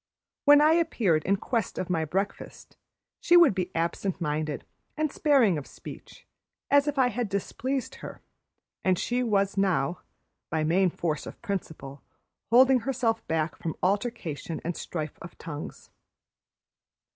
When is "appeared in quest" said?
0.71-1.77